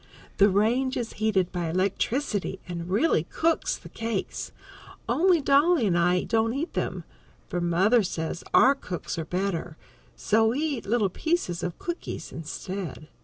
The 0.37 0.49
range 0.49 0.97
is 0.97 1.13
heated 1.13 1.51
by 1.51 1.69
electricity 1.69 2.59
and 2.67 2.89
really 2.89 3.25
cooks 3.25 3.77
the 3.77 3.87
cakes, 3.87 4.51
only 5.07 5.41
Dolly 5.41 5.85
and 5.85 5.95
I 5.95 6.23
don't 6.23 6.55
eat 6.55 6.73
them, 6.73 7.03
for 7.49 7.61
mother 7.61 8.01
says 8.01 8.43
our 8.51 8.73
cook's 8.73 9.19
are 9.19 9.25
better, 9.25 9.77
so 10.15 10.47
we 10.47 10.59
eat 10.59 10.87
little 10.87 11.09
pieces 11.09 11.61
of 11.61 11.77
cookies 11.77 12.31
instead. 12.31 13.09